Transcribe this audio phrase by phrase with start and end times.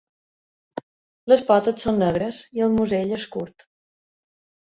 [1.33, 3.67] Les potes són negres i el musell és curt.